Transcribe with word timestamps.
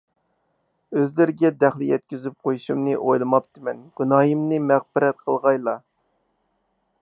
ئۆزلىرىگە 1.01 1.51
دەخلى 1.63 1.89
يەتكۈزۈپ 1.89 2.37
قويۇشۇمنى 2.47 2.95
ئويلىماپتىمەن. 3.01 3.85
گۇناھىمنى 4.01 4.61
مەغپىرەت 4.73 5.23
قىلغايلا. 5.29 5.77